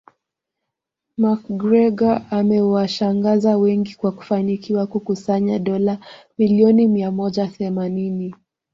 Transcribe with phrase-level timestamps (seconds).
[1.21, 5.97] McGregor amewashangaza wengi kwa kufanikiwa kukusanya dola
[6.37, 8.35] milioni mia moja themanini